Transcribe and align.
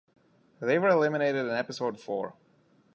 They 0.59 0.79
were 0.79 0.87
eliminated 0.89 1.45
in 1.45 1.51
episode 1.51 1.99
four. 1.99 2.33